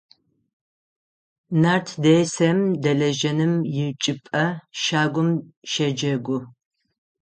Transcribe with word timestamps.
Нарт 1.61 1.87
десэм 2.03 2.59
дэлэжьэным 2.83 3.53
ычӀыпӀэ 3.85 4.45
щагум 4.81 5.29
щэджэгу. 5.71 6.39